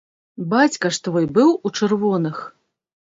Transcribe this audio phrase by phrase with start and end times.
[0.53, 2.41] Бацька ж твой быў у чырвоных?!